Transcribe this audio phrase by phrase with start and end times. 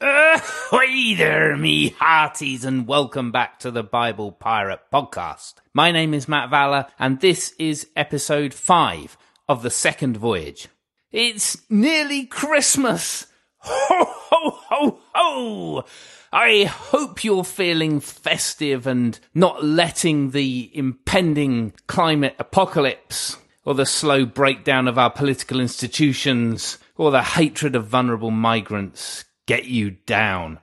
[0.02, 5.56] Ahoy there, me hearties, and welcome back to the Bible Pirate Podcast.
[5.74, 10.68] My name is Matt Valler, and this is episode five of the second voyage.
[11.12, 13.26] It's nearly Christmas!
[13.58, 15.84] Ho, ho, ho, ho!
[16.32, 23.36] I hope you're feeling festive and not letting the impending climate apocalypse
[23.66, 29.64] or the slow breakdown of our political institutions or the hatred of vulnerable migrants get
[29.64, 30.60] you down.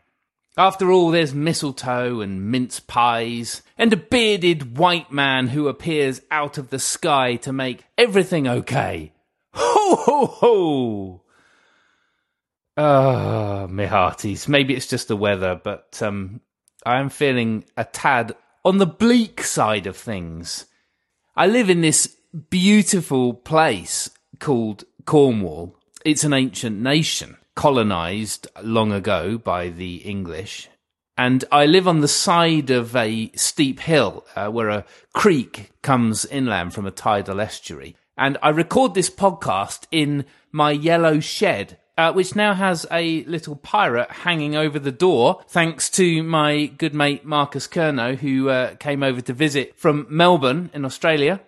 [0.55, 6.57] After all, there's mistletoe and mince pies, and a bearded white man who appears out
[6.57, 9.11] of the sky to make everything okay.
[9.53, 11.21] Ho ho ho!
[12.77, 14.47] Ah, uh, me hearties.
[14.47, 16.39] Maybe it's just the weather, but um,
[16.85, 20.65] I am feeling a tad on the bleak side of things.
[21.35, 22.15] I live in this
[22.49, 25.75] beautiful place called Cornwall.
[26.05, 30.69] It's an ancient nation colonized long ago by the English.
[31.17, 36.23] And I live on the side of a steep hill uh, where a creek comes
[36.25, 37.95] inland from a tidal estuary.
[38.15, 43.55] And I record this podcast in my yellow shed, uh, which now has a little
[43.55, 49.01] pirate hanging over the door, thanks to my good mate Marcus Kerno, who uh, came
[49.01, 51.41] over to visit from Melbourne in Australia.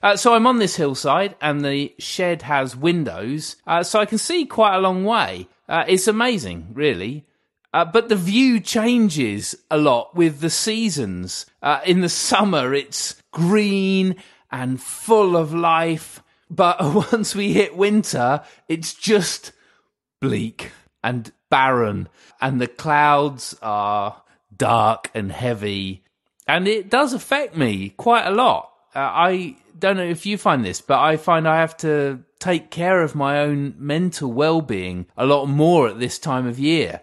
[0.00, 4.18] Uh, so I'm on this hillside, and the shed has windows, uh, so I can
[4.18, 5.48] see quite a long way.
[5.68, 7.26] Uh, it's amazing, really.
[7.74, 11.46] Uh, but the view changes a lot with the seasons.
[11.62, 14.16] Uh, in the summer, it's green
[14.50, 16.22] and full of life.
[16.48, 16.78] But
[17.12, 19.52] once we hit winter, it's just
[20.20, 22.08] bleak and barren.
[22.40, 24.22] And the clouds are
[24.56, 26.04] dark and heavy.
[26.46, 28.70] And it does affect me quite a lot.
[28.96, 32.70] Uh, I don't know if you find this, but I find I have to take
[32.70, 37.02] care of my own mental well-being a lot more at this time of year.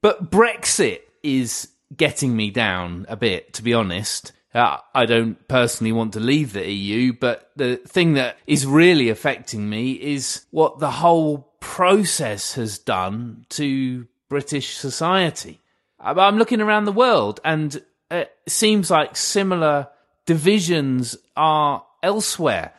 [0.00, 4.32] But Brexit is getting me down a bit, to be honest.
[4.54, 9.10] Uh, I don't personally want to leave the EU, but the thing that is really
[9.10, 15.60] affecting me is what the whole process has done to British society.
[16.00, 19.88] I'm looking around the world and it seems like similar
[20.26, 22.72] divisions are elsewhere.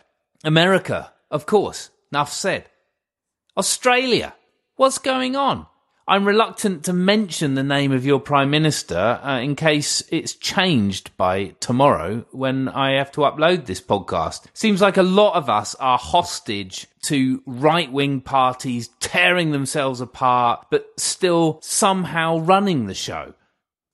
[0.43, 1.89] America, of course.
[2.11, 2.65] Enough said.
[3.57, 4.35] Australia.
[4.75, 5.67] What's going on?
[6.07, 11.17] I'm reluctant to mention the name of your Prime Minister uh, in case it's changed
[11.17, 14.45] by tomorrow when I have to upload this podcast.
[14.53, 20.67] Seems like a lot of us are hostage to right wing parties tearing themselves apart,
[20.69, 23.33] but still somehow running the show.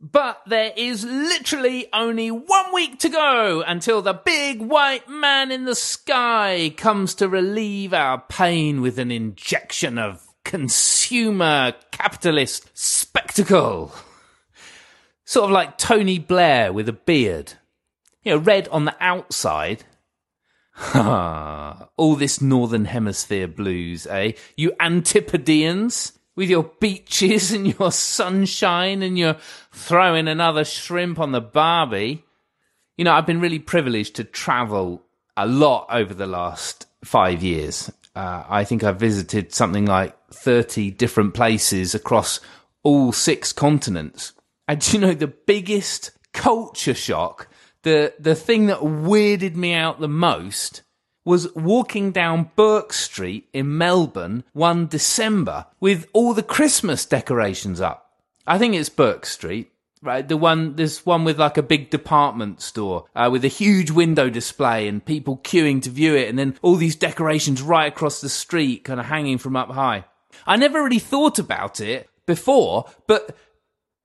[0.02, 5.66] But there is literally only one week to go until the big white man in
[5.66, 13.94] the sky comes to relieve our pain with an injection of consumer capitalist spectacle.
[15.24, 17.54] Sort of like Tony Blair with a beard.
[18.24, 19.84] You know, red on the outside.
[20.96, 24.32] All this Northern Hemisphere blues, eh?
[24.58, 29.38] You Antipodeans with your beaches and your sunshine and you're
[29.72, 32.24] throwing another shrimp on the barbie.
[32.98, 35.04] You know, I've been really privileged to travel
[35.38, 37.92] a lot over the last five years.
[38.16, 42.40] Uh, I think I've visited something like 30 different places across
[42.84, 44.34] all six continents.
[44.68, 47.48] And you know, the biggest culture shock,
[47.84, 50.82] the, the thing that weirded me out the most
[51.24, 58.12] was walking down Bourke Street in Melbourne one December with all the Christmas decorations up.
[58.48, 59.72] I think it's Bourke Street,
[60.02, 60.28] right?
[60.28, 64.30] The one, there's one with like a big department store uh, with a huge window
[64.30, 68.30] display and people queuing to view it, and then all these decorations right across the
[68.30, 70.06] street, kind of hanging from up high.
[70.48, 73.36] I never really thought about it before, but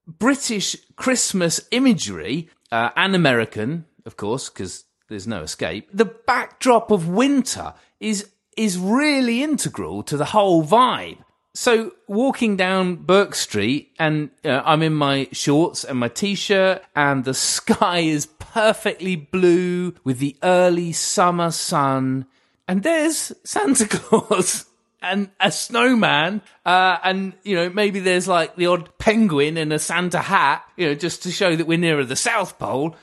[0.06, 5.88] British Christmas imagery uh, and American, of course, because there's no escape.
[5.92, 11.18] The backdrop of winter is is really integral to the whole vibe.
[11.56, 17.24] So walking down Bourke Street and uh, I'm in my shorts and my t-shirt and
[17.24, 22.26] the sky is perfectly blue with the early summer sun
[22.68, 24.66] and there's Santa Claus
[25.00, 29.78] and a snowman uh, and you know maybe there's like the odd penguin in a
[29.78, 32.96] Santa hat you know just to show that we're nearer the South Pole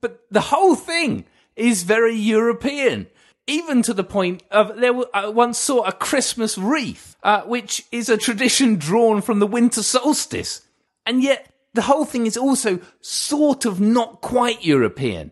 [0.00, 1.24] but the whole thing
[1.56, 3.06] is very European.
[3.46, 8.08] Even to the point of there I once saw a Christmas wreath, uh, which is
[8.08, 10.62] a tradition drawn from the winter solstice.
[11.04, 15.30] And yet the whole thing is also sort of not quite European.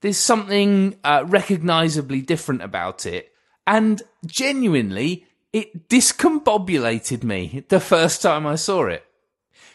[0.00, 3.32] There's something uh, recognizably different about it.
[3.66, 9.04] And genuinely, it discombobulated me the first time I saw it.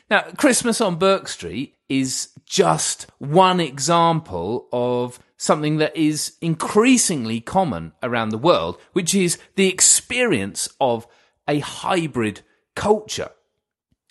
[0.10, 7.92] Now, Christmas on Bourke Street is just one example of something that is increasingly common
[8.04, 11.08] around the world, which is the experience of
[11.48, 12.42] a hybrid
[12.76, 13.32] culture.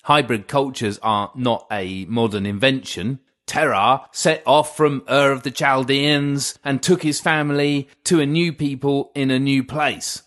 [0.03, 3.21] Hybrid cultures are not a modern invention.
[3.47, 8.53] Terah set off from Ur of the Chaldeans and took his family to a new
[8.53, 10.25] people in a new place.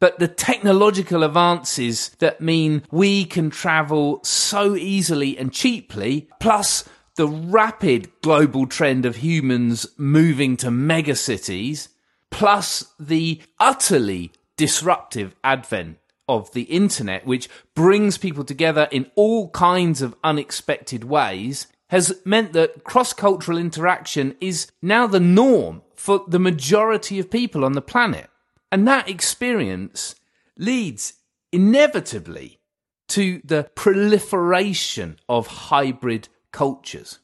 [0.00, 7.28] But the technological advances that mean we can travel so easily and cheaply, plus the
[7.28, 11.88] rapid global trend of humans moving to megacities,
[12.30, 15.98] plus the utterly disruptive advent
[16.28, 22.52] of the internet, which brings people together in all kinds of unexpected ways, has meant
[22.52, 27.82] that cross cultural interaction is now the norm for the majority of people on the
[27.82, 28.30] planet.
[28.70, 30.14] And that experience
[30.56, 31.14] leads
[31.52, 32.60] inevitably
[33.08, 37.18] to the proliferation of hybrid cultures.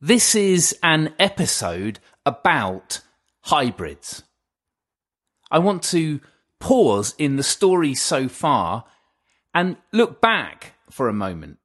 [0.00, 3.00] This is an episode about
[3.42, 4.22] hybrids.
[5.50, 6.20] I want to
[6.58, 8.84] pause in the story so far
[9.54, 11.58] and look back for a moment.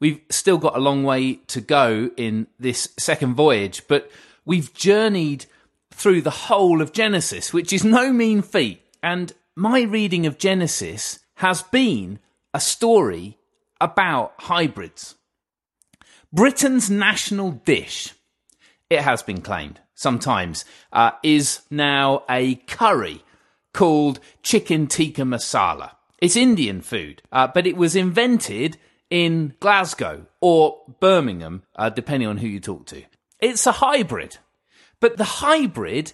[0.00, 4.10] We've still got a long way to go in this second voyage, but
[4.44, 5.46] we've journeyed
[5.90, 8.82] through the whole of Genesis, which is no mean feat.
[9.02, 12.20] And my reading of Genesis has been
[12.54, 13.38] a story
[13.80, 15.16] about hybrids.
[16.32, 18.14] Britain's national dish,
[18.90, 23.24] it has been claimed sometimes, uh, is now a curry
[23.72, 25.92] called chicken tikka masala.
[26.20, 28.76] It's Indian food, uh, but it was invented
[29.10, 33.02] in Glasgow or Birmingham, uh, depending on who you talk to.
[33.40, 34.38] It's a hybrid,
[35.00, 36.12] but the hybrid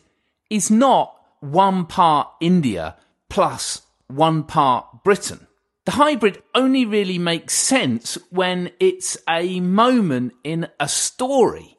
[0.49, 2.97] is not one part India
[3.29, 5.47] plus one part Britain.
[5.85, 11.77] The hybrid only really makes sense when it's a moment in a story.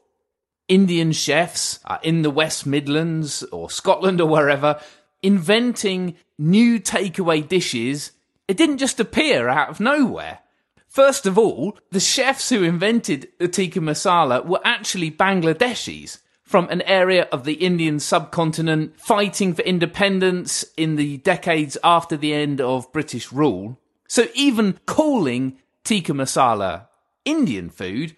[0.67, 4.79] Indian chefs in the West Midlands or Scotland or wherever
[5.23, 8.11] inventing new takeaway dishes.
[8.47, 10.39] It didn't just appear out of nowhere.
[10.87, 16.83] First of all, the chefs who invented the tikka masala were actually Bangladeshis from an
[16.83, 22.93] area of the Indian subcontinent fighting for independence in the decades after the end of
[22.93, 23.79] British rule.
[24.07, 26.87] So even calling tikka masala
[27.23, 28.15] Indian food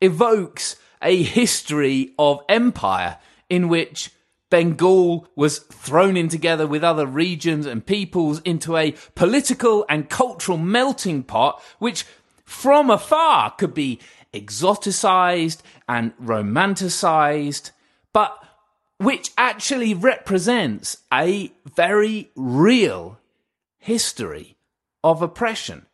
[0.00, 3.18] evokes a history of empire
[3.48, 4.10] in which
[4.50, 10.58] Bengal was thrown in together with other regions and peoples into a political and cultural
[10.58, 12.04] melting pot, which
[12.44, 14.00] from afar could be
[14.32, 15.58] exoticized
[15.88, 17.70] and romanticized,
[18.12, 18.42] but
[18.98, 23.18] which actually represents a very real
[23.78, 24.57] history
[25.02, 25.86] of oppression.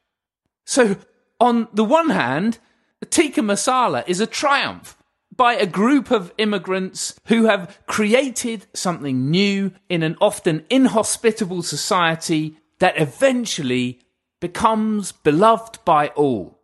[0.66, 0.96] So,
[1.40, 2.58] on the one hand,
[3.04, 4.96] tikka masala is a triumph
[5.36, 12.56] by a group of immigrants who have created something new in an often inhospitable society
[12.78, 14.00] that eventually
[14.40, 16.60] becomes beloved by all.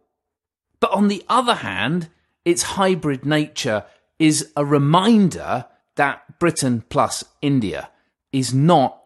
[0.80, 2.08] But on the other hand,
[2.44, 3.84] its hybrid nature
[4.18, 5.66] is a reminder
[5.96, 7.90] that Britain plus India
[8.32, 9.02] is not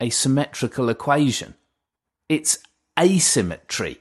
[0.00, 1.54] a symmetrical equation.
[2.28, 2.58] It's
[2.98, 3.98] asymmetry.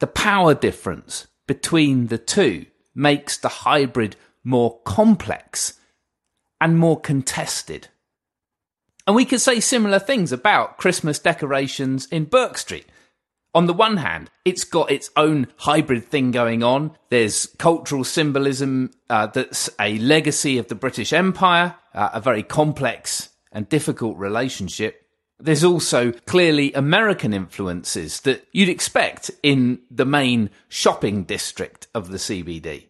[0.00, 5.74] The power difference between the two makes the hybrid more complex
[6.60, 7.88] and more contested.
[9.06, 12.86] And we could say similar things about Christmas decorations in Bourke Street
[13.56, 16.94] on the one hand, it's got its own hybrid thing going on.
[17.08, 23.30] There's cultural symbolism uh, that's a legacy of the British Empire, uh, a very complex
[23.50, 25.05] and difficult relationship.
[25.38, 32.16] There's also clearly American influences that you'd expect in the main shopping district of the
[32.16, 32.86] CBD.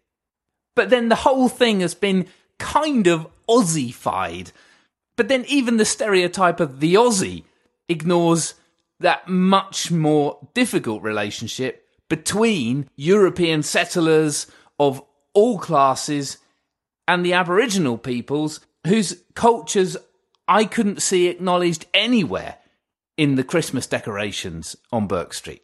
[0.77, 2.27] But then the whole thing has been
[2.59, 4.53] kind of Aussified.
[5.17, 7.45] But then even the stereotype of the Aussie
[7.89, 8.55] ignores
[9.01, 14.47] that much more difficult relationship between European settlers
[14.79, 15.03] of
[15.35, 16.39] all classes
[17.09, 19.97] and the Aboriginal peoples whose cultures
[20.49, 22.59] I couldn't see acknowledged anywhere
[23.17, 25.63] in the Christmas decorations on Bourke Street.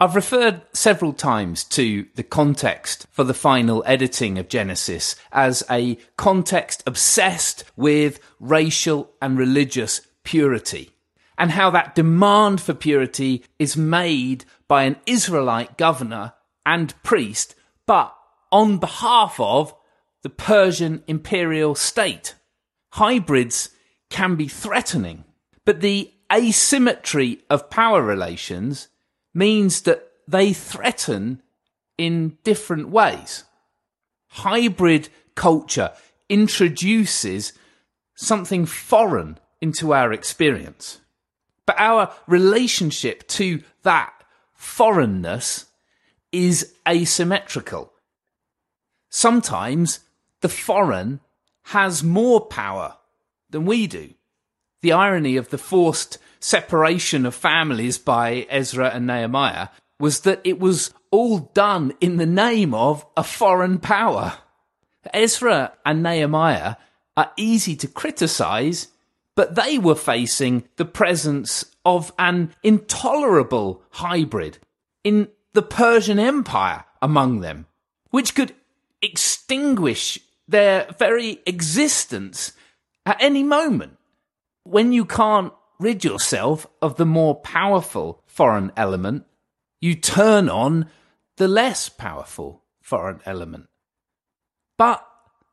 [0.00, 5.98] I've referred several times to the context for the final editing of Genesis as a
[6.16, 10.90] context obsessed with racial and religious purity
[11.36, 17.54] and how that demand for purity is made by an Israelite governor and priest,
[17.86, 18.14] but
[18.52, 19.74] on behalf of
[20.22, 22.34] the Persian imperial state.
[22.92, 23.70] Hybrids
[24.10, 25.24] can be threatening,
[25.64, 28.88] but the asymmetry of power relations
[29.34, 31.42] means that they threaten
[31.96, 33.44] in different ways.
[34.28, 35.92] Hybrid culture
[36.28, 37.52] introduces
[38.14, 41.00] something foreign into our experience.
[41.66, 44.12] But our relationship to that
[44.54, 45.66] foreignness
[46.32, 47.92] is asymmetrical.
[49.08, 50.00] Sometimes
[50.40, 51.20] the foreign
[51.68, 52.96] has more power
[53.50, 54.08] than we do.
[54.80, 59.68] The irony of the forced separation of families by Ezra and Nehemiah
[60.00, 64.38] was that it was all done in the name of a foreign power.
[65.12, 66.76] Ezra and Nehemiah
[67.18, 68.88] are easy to criticize,
[69.36, 74.56] but they were facing the presence of an intolerable hybrid
[75.04, 77.66] in the Persian Empire among them,
[78.08, 78.54] which could
[79.02, 82.52] extinguish their very existence
[83.06, 83.98] at any moment.
[84.64, 89.24] When you can't rid yourself of the more powerful foreign element,
[89.80, 90.88] you turn on
[91.36, 93.68] the less powerful foreign element.
[94.76, 95.04] But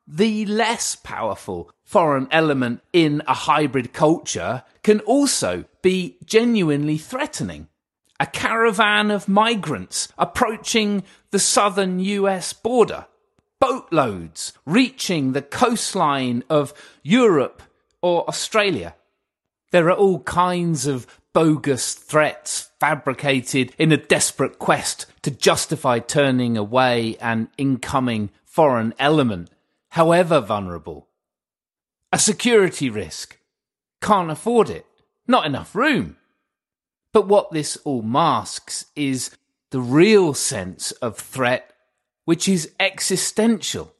[0.06, 7.68] the less powerful foreign element in a hybrid culture can also be genuinely threatening.
[8.18, 13.06] A caravan of migrants approaching the southern US border,
[13.66, 17.64] boatloads reaching the coastline of Europe
[18.00, 18.94] or Australia.
[19.72, 26.56] There are all kinds of bogus threats fabricated in a desperate quest to justify turning
[26.56, 29.50] away an incoming foreign element,
[29.88, 31.08] however vulnerable.
[32.12, 33.36] A security risk.
[34.00, 34.86] Can't afford it.
[35.26, 36.16] Not enough room.
[37.12, 39.36] But what this all masks is
[39.70, 41.72] the real sense of threat,
[42.26, 43.94] which is existential.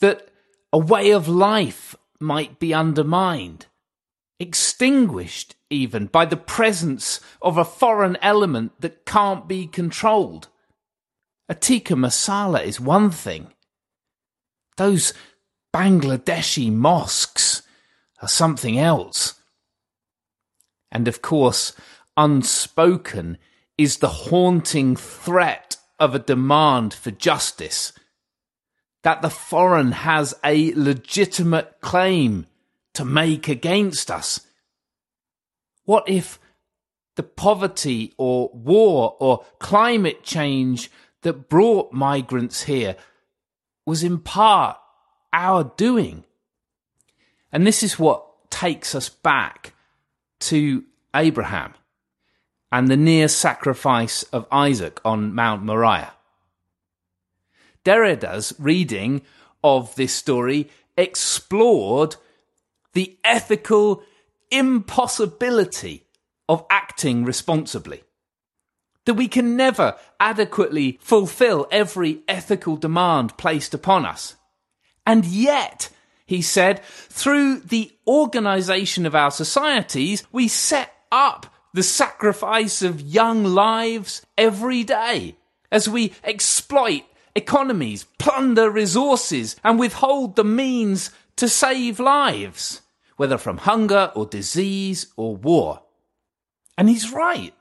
[0.00, 0.28] That
[0.72, 3.66] a way of life might be undermined
[4.40, 10.48] extinguished even by the presence of a foreign element that can't be controlled.
[11.48, 13.48] A tikka masala is one thing.
[14.78, 15.12] Those
[15.74, 17.62] Bangladeshi mosques
[18.22, 19.34] are something else.
[20.90, 21.74] And of course,
[22.16, 23.38] unspoken
[23.76, 27.92] is the haunting threat of a demand for justice.
[29.02, 32.46] That the foreign has a legitimate claim
[32.94, 34.40] to make against us?
[35.84, 36.38] What if
[37.16, 40.90] the poverty or war or climate change
[41.22, 42.96] that brought migrants here
[43.86, 44.76] was in part
[45.32, 46.24] our doing?
[47.52, 49.74] And this is what takes us back
[50.40, 51.74] to Abraham
[52.72, 56.12] and the near sacrifice of Isaac on Mount Moriah.
[57.84, 59.22] Derrida's reading
[59.64, 62.16] of this story explored
[62.92, 64.02] the ethical
[64.50, 66.04] impossibility
[66.48, 68.02] of acting responsibly.
[69.06, 74.36] That we can never adequately fulfill every ethical demand placed upon us.
[75.06, 75.88] And yet,
[76.26, 83.44] he said, through the organization of our societies, we set up the sacrifice of young
[83.44, 85.36] lives every day
[85.70, 92.82] as we exploit economies, plunder resources, and withhold the means to save lives,
[93.16, 95.82] whether from hunger or disease or war.
[96.76, 97.54] And he's right.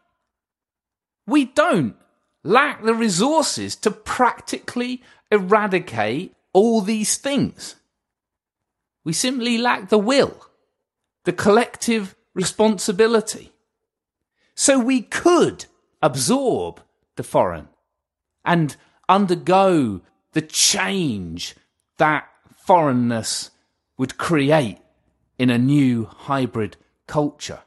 [1.28, 1.96] We don't
[2.44, 7.76] lack the resources to practically eradicate all these things.
[9.04, 10.48] We simply lack the will,
[11.26, 13.52] the collective responsibility.
[14.60, 15.68] So we could
[16.02, 16.82] absorb
[17.16, 17.70] the foreign
[18.44, 18.76] and
[19.08, 20.02] undergo
[20.34, 21.56] the change
[21.98, 22.28] that
[22.68, 23.52] foreignness
[23.98, 24.80] would create
[25.38, 26.76] in a new hybrid
[27.08, 27.62] culture.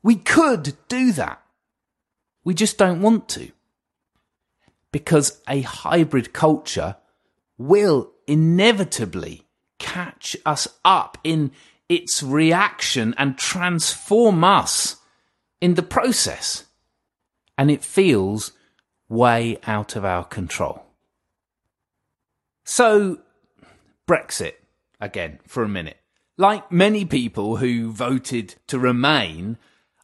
[0.00, 1.42] We could do that.
[2.44, 3.50] We just don't want to.
[4.92, 6.98] Because a hybrid culture
[7.58, 9.42] will inevitably
[9.80, 11.50] catch us up in
[11.88, 14.99] its reaction and transform us
[15.60, 16.64] in the process.
[17.56, 18.52] And it feels
[19.08, 20.84] way out of our control.
[22.64, 23.18] So,
[24.08, 24.54] Brexit
[25.00, 25.96] again for a minute.
[26.36, 29.58] Like many people who voted to remain,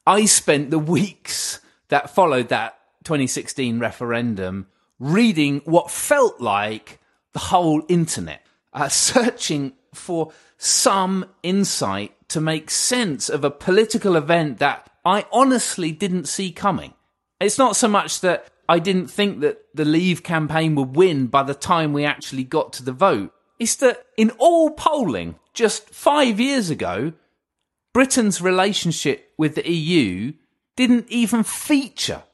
[0.07, 4.67] I spent the weeks that followed that 2016 referendum
[4.99, 6.99] reading what felt like
[7.33, 14.59] the whole internet, uh, searching for some insight to make sense of a political event
[14.59, 16.93] that I honestly didn't see coming.
[17.41, 21.45] It's not so much that I didn't think that the Leave campaign would win by
[21.45, 26.39] the time we actually got to the vote It's that in all polling just five
[26.39, 27.13] years ago,
[27.93, 30.35] Britain's relationship with the EU
[30.77, 32.25] didn't even feature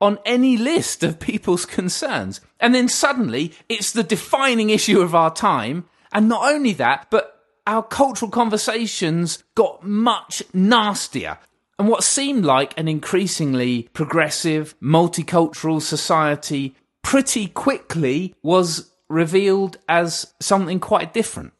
[0.00, 2.40] on any list of people's concerns.
[2.60, 5.86] And then suddenly it's the defining issue of our time.
[6.12, 7.34] And not only that, but
[7.66, 11.38] our cultural conversations got much nastier.
[11.78, 20.80] And what seemed like an increasingly progressive, multicultural society pretty quickly was revealed as something
[20.80, 21.52] quite different.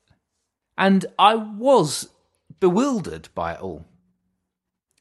[0.77, 2.09] And I was
[2.61, 3.85] bewildered by it all.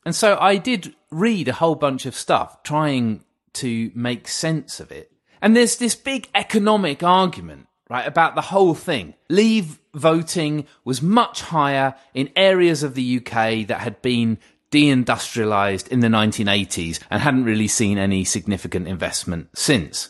[0.05, 4.91] And so I did read a whole bunch of stuff trying to make sense of
[4.91, 5.11] it.
[5.41, 9.15] And there's this big economic argument, right, about the whole thing.
[9.29, 14.37] Leave voting was much higher in areas of the UK that had been
[14.71, 20.09] deindustrialized in the 1980s and hadn't really seen any significant investment since.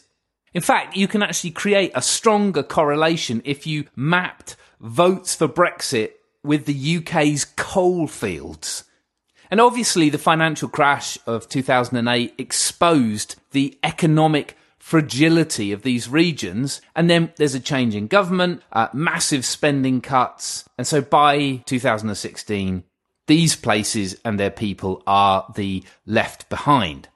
[0.54, 6.12] In fact, you can actually create a stronger correlation if you mapped votes for Brexit
[6.44, 8.84] with the UK's coal fields.
[9.50, 16.82] And obviously, the financial crash of 2008 exposed the economic fragility of these regions.
[16.96, 20.68] And then there's a change in government, uh, massive spending cuts.
[20.78, 22.84] And so by 2016,
[23.28, 27.10] these places and their people are the left behind.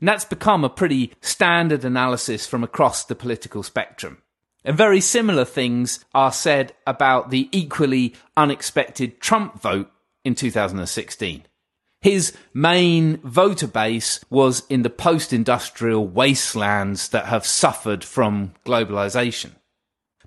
[0.00, 4.18] And that's become a pretty standard analysis from across the political spectrum.
[4.64, 9.90] And very similar things are said about the equally unexpected Trump vote
[10.24, 11.44] in 2016.
[12.02, 19.52] His main voter base was in the post industrial wastelands that have suffered from globalization.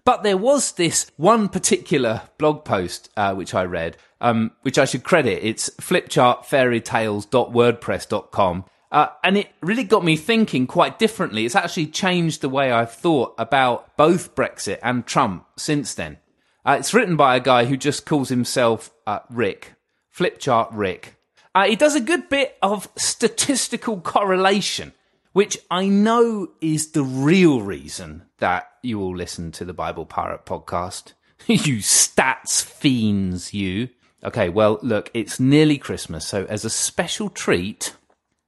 [0.06, 4.84] But there was this one particular blog post uh, which I read, um, which I
[4.86, 5.46] should credit.
[5.46, 8.66] It's flipchartfairytales.wordpress.com.
[8.92, 11.46] Uh, and it really got me thinking quite differently.
[11.46, 16.18] It's actually changed the way I've thought about both Brexit and Trump since then.
[16.66, 19.74] Uh, it's written by a guy who just calls himself uh, Rick,
[20.16, 21.16] Flipchart Rick.
[21.56, 24.94] Uh, he does a good bit of statistical correlation,
[25.34, 30.46] which I know is the real reason that you all listen to the Bible Pirate
[30.46, 31.14] podcast.
[31.48, 33.90] you stats fiends, you.
[34.24, 37.94] Okay, well, look, it's nearly Christmas, so as a special treat,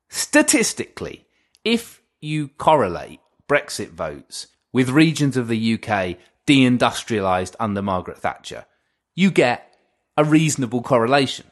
[0.09, 1.25] Statistically,
[1.65, 3.19] if you correlate
[3.49, 6.17] Brexit votes with regions of the UK
[6.47, 8.65] deindustrialised under Margaret Thatcher,
[9.13, 9.75] you get
[10.15, 11.47] a reasonable correlation.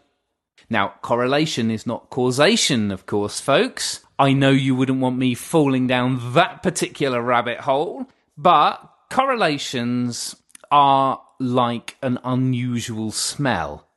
[0.69, 4.02] Now, correlation is not causation, of course, folks.
[4.19, 8.05] I know you wouldn't want me falling down that particular rabbit hole,
[8.37, 8.77] but
[9.11, 10.35] correlations
[10.71, 13.87] are like an unusual smell.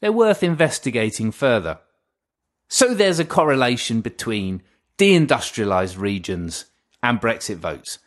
[0.00, 1.78] They're worth investigating further.
[2.68, 4.62] So there's a correlation between
[4.98, 6.66] deindustrialized regions
[7.02, 7.98] and Brexit votes.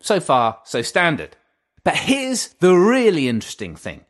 [0.00, 1.36] So far, so standard.
[1.84, 4.04] But here's the really interesting thing.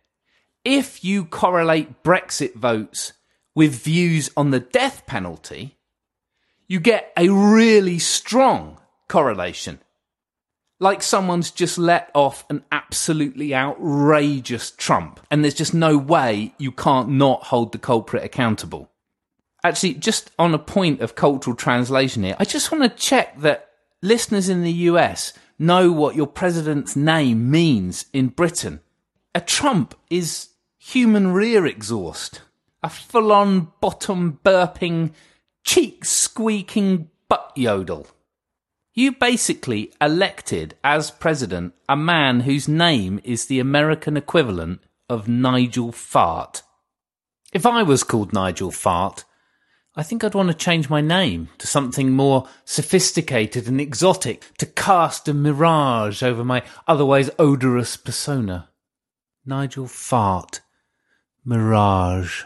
[0.64, 3.12] If you correlate Brexit votes
[3.54, 5.78] with views on the death penalty,
[6.72, 9.78] you get a really strong correlation.
[10.80, 16.72] Like someone's just let off an absolutely outrageous Trump, and there's just no way you
[16.72, 18.90] can't not hold the culprit accountable.
[19.62, 23.68] Actually, just on a point of cultural translation here, I just want to check that
[24.00, 28.80] listeners in the US know what your president's name means in Britain.
[29.34, 32.40] A trump is human rear exhaust,
[32.82, 35.12] a full on bottom burping,
[35.64, 38.06] cheek squeaking butt yodel.
[38.94, 45.92] You basically elected as president a man whose name is the American equivalent of Nigel
[45.92, 46.62] Fart.
[47.52, 49.24] If I was called Nigel Fart,
[49.94, 54.66] I think I'd want to change my name to something more sophisticated and exotic to
[54.66, 58.70] cast a mirage over my otherwise odorous persona.
[59.44, 60.60] Nigel Fart.
[61.44, 62.44] Mirage.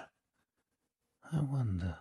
[1.33, 1.98] I wonder.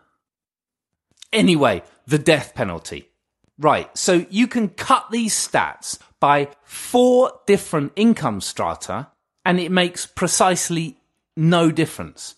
[1.36, 3.10] Anyway, the death penalty.
[3.58, 9.08] Right, so you can cut these stats by four different income strata
[9.43, 10.98] and it makes precisely
[11.36, 12.36] no difference.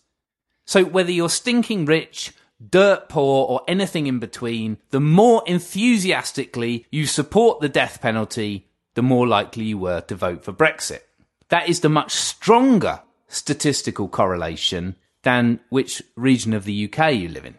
[0.65, 2.33] So whether you're stinking rich,
[2.69, 9.03] dirt poor, or anything in between, the more enthusiastically you support the death penalty, the
[9.03, 11.01] more likely you were to vote for Brexit.
[11.49, 17.45] That is the much stronger statistical correlation than which region of the UK you live
[17.45, 17.57] in,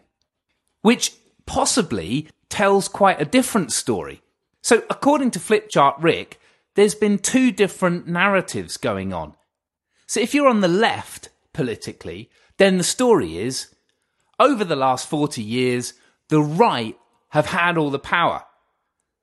[0.81, 1.13] which
[1.49, 4.21] possibly tells quite a different story.
[4.61, 6.39] So, according to Flipchart Rick,
[6.75, 9.33] there's been two different narratives going on.
[10.05, 13.73] So, if you're on the left politically, then the story is
[14.39, 15.93] over the last 40 years,
[16.27, 16.95] the right
[17.29, 18.43] have had all the power.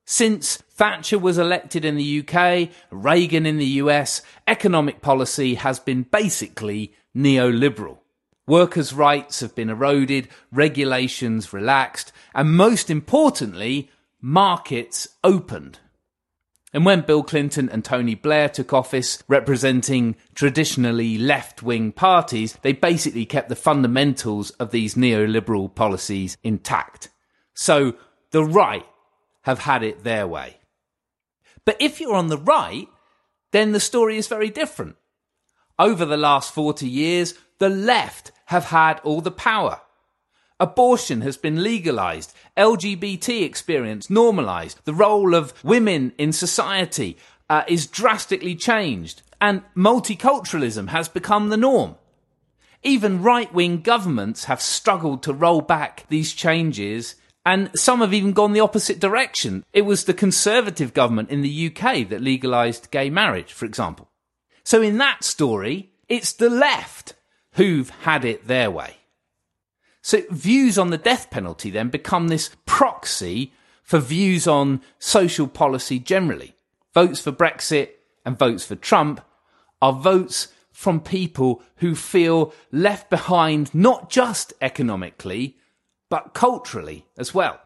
[0.05, 6.03] Since Thatcher was elected in the UK, Reagan in the US, economic policy has been
[6.03, 7.99] basically neoliberal.
[8.47, 15.79] Workers' rights have been eroded, regulations relaxed, and most importantly, markets opened.
[16.73, 22.73] And when Bill Clinton and Tony Blair took office representing traditionally left wing parties, they
[22.73, 27.09] basically kept the fundamentals of these neoliberal policies intact.
[27.53, 27.95] So
[28.31, 28.85] the right
[29.43, 30.57] have had it their way.
[31.65, 32.87] But if you're on the right,
[33.51, 34.95] then the story is very different.
[35.79, 39.81] Over the last 40 years, the left have had all the power.
[40.59, 47.17] Abortion has been legalized, LGBT experience normalized, the role of women in society
[47.49, 51.95] uh, is drastically changed, and multiculturalism has become the norm.
[52.83, 58.33] Even right wing governments have struggled to roll back these changes, and some have even
[58.33, 59.63] gone the opposite direction.
[59.73, 64.09] It was the Conservative government in the UK that legalised gay marriage, for example.
[64.63, 67.13] So in that story, it's the left
[67.57, 68.97] who've had it their way.
[70.01, 73.51] So views on the death penalty then become this proxy
[73.83, 76.55] for views on social policy generally.
[76.93, 77.89] Votes for Brexit
[78.25, 79.21] and votes for Trump
[79.81, 85.57] are votes from people who feel left behind not just economically,
[86.09, 87.59] but culturally as well.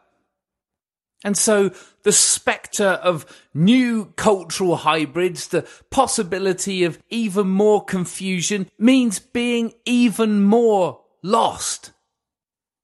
[1.23, 1.71] And so
[2.03, 10.43] the spectre of new cultural hybrids, the possibility of even more confusion means being even
[10.43, 11.91] more lost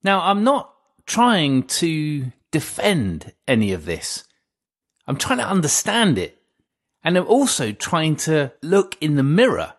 [0.08, 0.74] now, I'm not
[1.06, 4.24] trying to defend any of this.
[5.06, 6.42] I'm trying to understand it.
[7.04, 9.74] And I'm also trying to look in the mirror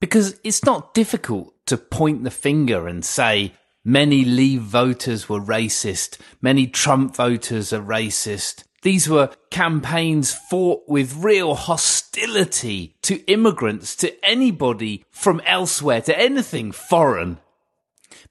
[0.00, 3.54] because it's not difficult to point the finger and say,
[3.86, 6.18] many Leave voters were racist.
[6.42, 8.64] Many Trump voters are racist.
[8.82, 16.72] These were campaigns fought with real hostility to immigrants, to anybody from elsewhere, to anything
[16.72, 17.38] foreign.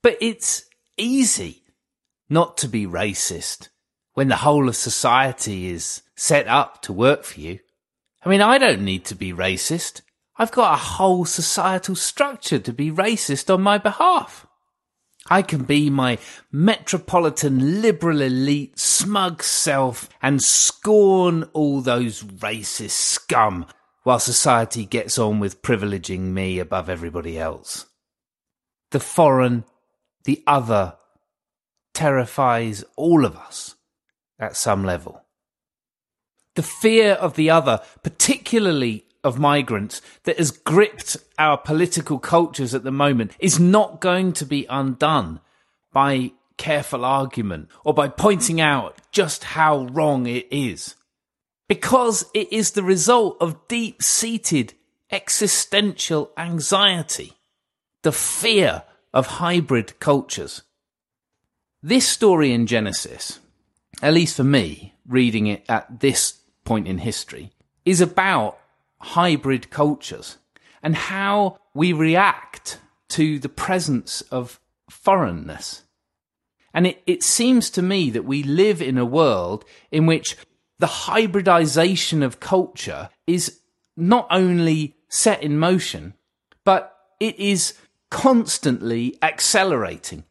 [0.01, 0.65] But it's
[0.97, 1.63] easy
[2.29, 3.69] not to be racist
[4.13, 7.59] when the whole of society is set up to work for you.
[8.23, 10.01] I mean, I don't need to be racist.
[10.37, 14.45] I've got a whole societal structure to be racist on my behalf.
[15.27, 16.19] I can be my
[16.51, 23.65] metropolitan liberal elite smug self and scorn all those racist scum
[24.03, 27.87] while society gets on with privileging me above everybody else.
[28.91, 29.63] The foreign
[30.25, 30.95] the other
[31.93, 33.75] terrifies all of us
[34.37, 35.21] at some level.
[36.55, 42.83] The fear of the other, particularly of migrants, that has gripped our political cultures at
[42.83, 45.41] the moment is not going to be undone
[45.91, 50.95] by careful argument or by pointing out just how wrong it is.
[51.67, 54.73] Because it is the result of deep seated
[55.11, 57.33] existential anxiety,
[58.03, 58.83] the fear
[59.13, 60.61] of hybrid cultures.
[61.81, 63.39] This story in Genesis,
[64.01, 67.51] at least for me, reading it at this point in history,
[67.85, 68.57] is about
[69.13, 70.37] hybrid cultures
[70.81, 75.83] and how we react to the presence of foreignness.
[76.73, 80.35] And it, it seems to me that we live in a world in which
[80.79, 83.59] the hybridization of culture is
[83.95, 86.13] not only set in motion,
[86.63, 87.75] but it is
[88.09, 90.23] constantly accelerating.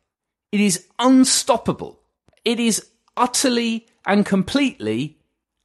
[0.53, 2.01] It is unstoppable.
[2.45, 5.19] It is utterly and completely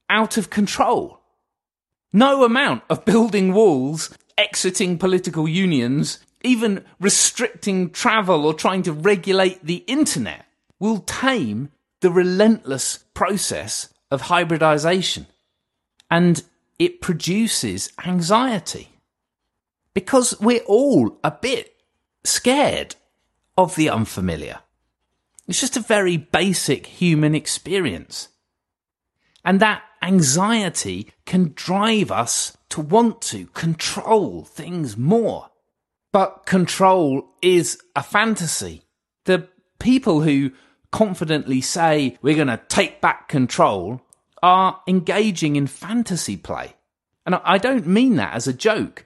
[0.10, 1.18] out of control.
[2.12, 9.63] No amount of building walls, exiting political unions, even restricting travel or trying to regulate
[9.63, 10.45] the internet
[10.80, 11.69] will tame
[12.02, 15.28] the relentless process of hybridization.
[16.10, 16.43] And
[16.80, 18.89] it produces anxiety.
[19.93, 21.76] Because we're all a bit
[22.24, 22.95] scared
[23.58, 24.60] of the unfamiliar.
[25.48, 28.30] It's just a very basic human experience.
[29.43, 35.52] And that anxiety can drive us to want to control things more.
[36.12, 38.82] But control is a fantasy.
[39.26, 40.52] The people who
[40.91, 44.02] confidently say we're going to take back control
[44.41, 46.74] are engaging in fantasy play.
[47.28, 49.06] And I don't mean that as a joke.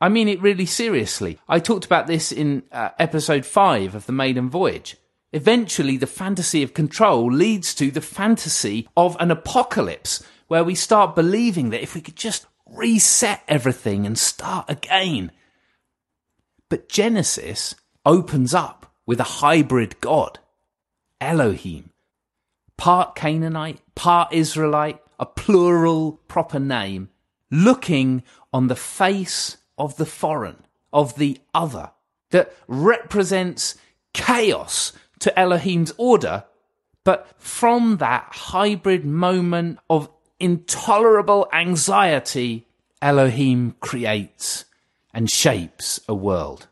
[0.00, 1.40] I mean it really seriously.
[1.48, 4.96] I talked about this in uh, episode 5 of The Maiden Voyage.
[5.32, 11.14] Eventually, the fantasy of control leads to the fantasy of an apocalypse where we start
[11.14, 15.30] believing that if we could just reset everything and start again.
[16.68, 20.38] But Genesis opens up with a hybrid God,
[21.20, 21.90] Elohim,
[22.76, 27.10] part Canaanite, part Israelite, a plural proper name,
[27.50, 31.90] looking on the face of the foreign, of the other,
[32.30, 33.76] that represents
[34.12, 36.44] chaos to Elohim's order,
[37.04, 40.08] but from that hybrid moment of
[40.44, 42.66] intolerable anxiety,
[43.00, 44.66] Elohim creates
[45.14, 46.68] and shapes a world.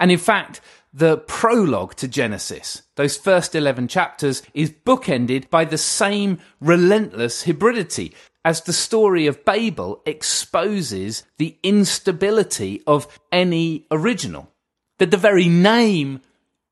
[0.00, 0.60] And in fact,
[0.92, 8.14] the prologue to Genesis, those first 11 chapters, is bookended by the same relentless hybridity
[8.44, 14.50] as the story of Babel exposes the instability of any original.
[14.98, 16.20] That the very name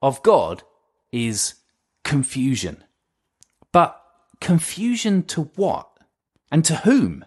[0.03, 0.65] of God
[1.13, 1.55] is
[2.03, 2.83] confusion.
[3.71, 4.03] But
[4.41, 5.96] confusion to what?
[6.51, 7.25] And to whom?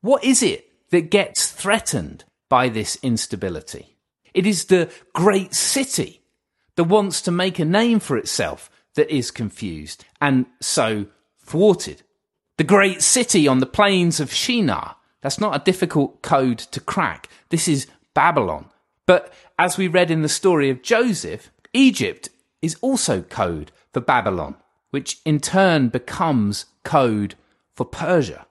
[0.00, 3.96] What is it that gets threatened by this instability?
[4.34, 6.20] It is the great city
[6.76, 11.06] that wants to make a name for itself that is confused and so
[11.38, 12.02] thwarted.
[12.56, 14.96] The great city on the plains of Shinar.
[15.20, 17.28] That's not a difficult code to crack.
[17.50, 18.66] This is Babylon.
[19.06, 22.28] But as we read in the story of Joseph, Egypt
[22.62, 24.56] is also code for Babylon,
[24.90, 27.34] which in turn becomes code
[27.74, 28.45] for Persia.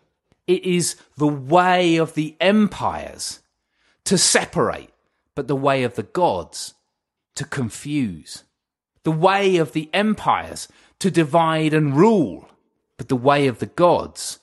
[0.47, 3.39] It is the way of the empires
[4.05, 4.91] to separate,
[5.33, 6.75] but the way of the gods
[7.35, 8.43] to confuse.
[9.03, 10.67] The way of the empires
[10.99, 12.49] to divide and rule,
[12.97, 14.39] but the way of the gods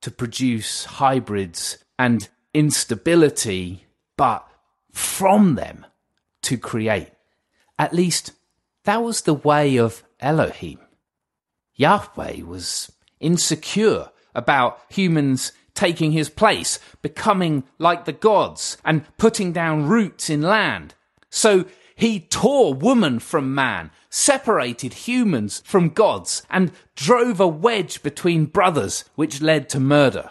[0.00, 3.86] to produce hybrids and instability,
[4.16, 4.46] but
[4.90, 5.86] from them
[6.42, 7.12] to create.
[7.78, 8.32] At least
[8.84, 10.78] that was the way of Elohim.
[11.74, 19.86] Yahweh was insecure about humans taking his place, becoming like the gods, and putting down
[19.86, 20.94] roots in land.
[21.30, 21.64] So
[21.94, 29.04] he tore woman from man, separated humans from gods, and drove a wedge between brothers,
[29.14, 30.30] which led to murder.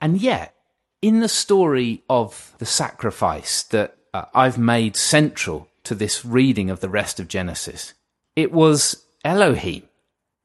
[0.00, 0.54] And yet,
[1.00, 6.80] in the story of the sacrifice that uh, I've made central to this reading of
[6.80, 7.94] the rest of Genesis,
[8.36, 9.82] it was Elohim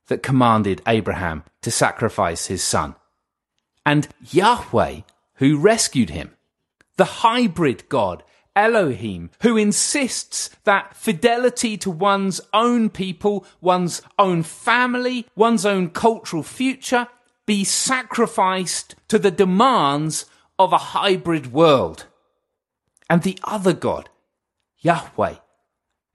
[0.07, 2.95] that commanded Abraham to sacrifice his son,
[3.85, 5.01] and Yahweh
[5.35, 6.31] who rescued him.
[6.97, 8.23] The hybrid God,
[8.55, 16.43] Elohim, who insists that fidelity to one's own people, one's own family, one's own cultural
[16.43, 17.07] future
[17.45, 20.25] be sacrificed to the demands
[20.59, 22.05] of a hybrid world.
[23.09, 24.09] And the other God,
[24.79, 25.35] Yahweh,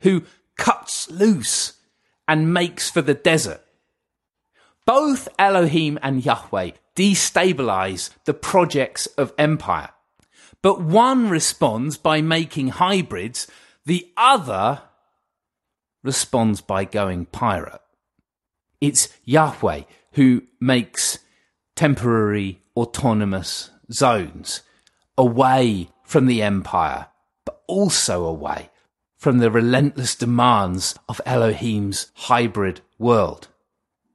[0.00, 0.24] who
[0.58, 1.74] cuts loose
[2.28, 3.62] and makes for the desert.
[4.84, 9.90] Both Elohim and Yahweh destabilize the projects of empire.
[10.60, 13.46] But one responds by making hybrids,
[13.84, 14.82] the other
[16.02, 17.80] responds by going pirate.
[18.80, 21.18] It's Yahweh who makes
[21.76, 24.62] temporary autonomous zones
[25.16, 27.08] away from the empire,
[27.44, 28.70] but also away
[29.16, 33.48] from the relentless demands of Elohim's hybrid world.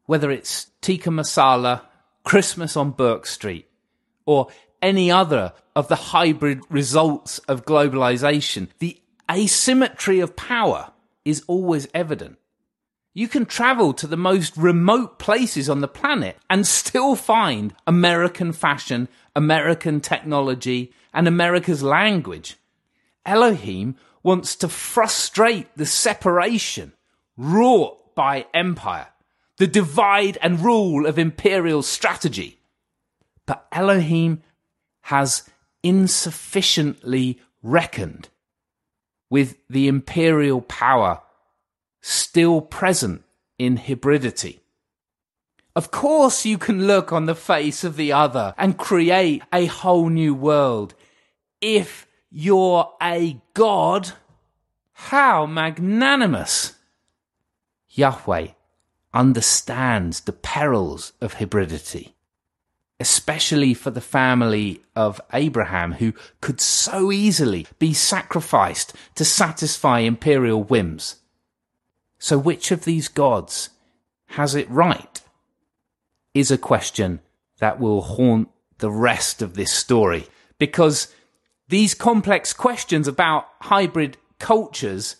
[0.07, 1.81] Whether it's tikka masala,
[2.23, 3.67] Christmas on Bourke Street,
[4.25, 4.47] or
[4.81, 10.91] any other of the hybrid results of globalization, the asymmetry of power
[11.23, 12.37] is always evident.
[13.13, 18.53] You can travel to the most remote places on the planet and still find American
[18.53, 22.57] fashion, American technology, and America's language.
[23.25, 26.93] Elohim wants to frustrate the separation
[27.35, 29.07] wrought by empire,
[29.57, 32.59] the divide and rule of imperial strategy.
[33.45, 34.43] But Elohim
[35.01, 35.49] has
[35.83, 38.29] insufficiently reckoned
[39.29, 41.21] with the imperial power
[42.01, 43.23] still present
[43.57, 44.59] in hybridity.
[45.75, 50.09] Of course, you can look on the face of the other and create a whole
[50.09, 50.95] new world
[51.61, 54.11] if you're a God.
[54.93, 56.73] How magnanimous!
[57.89, 58.47] Yahweh
[59.17, 62.13] understands the perils of hybridity,
[62.99, 70.63] especially for the family of Abraham, who could so easily be sacrificed to satisfy imperial
[70.63, 71.15] whims.
[72.19, 73.69] So, which of these gods
[74.27, 75.21] has it right?
[76.35, 77.19] Is a question
[77.57, 80.27] that will haunt the rest of this story
[80.59, 81.11] because
[81.69, 85.15] these complex questions about hybrid cultures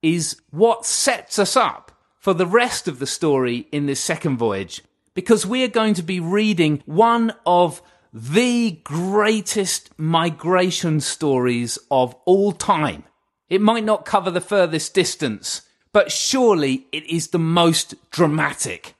[0.00, 1.91] is what sets us up
[2.22, 4.80] for the rest of the story in this second voyage,
[5.12, 7.82] because we are going to be reading one of
[8.12, 13.02] the greatest migration stories of all time.
[13.48, 18.94] It might not cover the furthest distance, but surely it is the most dramatic.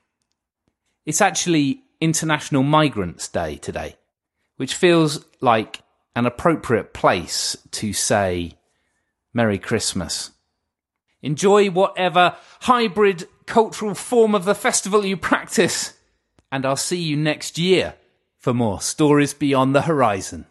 [1.05, 3.95] It's actually International Migrants Day today,
[4.57, 5.79] which feels like
[6.13, 8.57] an appropriate place to say
[9.33, 10.31] Merry Christmas.
[11.23, 15.93] Enjoy whatever hybrid cultural form of the festival you practice,
[16.51, 17.95] and I'll see you next year
[18.37, 20.45] for more stories beyond the horizon.